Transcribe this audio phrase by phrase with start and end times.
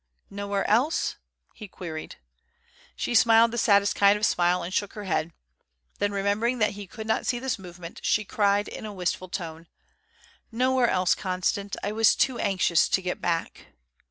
[0.31, 1.15] "Nowhere else?"
[1.53, 2.15] he queried.
[2.95, 5.31] She smiled the saddest kind of smile and shook her head;
[5.99, 9.67] then, remembering that he could not see this movement, she cried in a wistful tone:
[10.51, 13.67] "Nowhere else, Constant; I was too anxious to get back."